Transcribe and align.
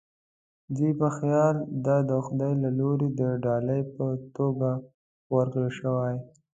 دوی 0.75 0.91
په 1.01 1.07
خیال 1.17 1.55
دا 1.85 1.97
د 2.09 2.11
خدای 2.25 2.53
له 2.63 2.69
لوري 2.79 3.09
د 3.19 3.21
ډالۍ 3.43 3.81
په 3.95 4.05
توګه 4.35 4.69
ورکړل 5.35 5.71
شوې. 5.79 6.13